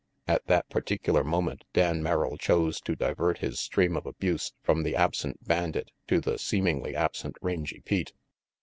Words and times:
At 0.27 0.43
that 0.47 0.67
particular 0.67 1.23
moment 1.23 1.63
Dan 1.73 2.01
Merrill 2.01 2.35
chose 2.35 2.81
to 2.81 2.95
divert 2.95 3.37
his 3.37 3.59
stream 3.59 3.95
of 3.95 4.07
abuse 4.07 4.51
from 4.63 4.81
the 4.81 4.95
absent 4.95 5.47
bandit 5.47 5.91
to 6.07 6.19
the 6.19 6.39
seemingly 6.39 6.95
absent 6.95 7.35
Rangy 7.39 7.81
Pete. 7.81 8.11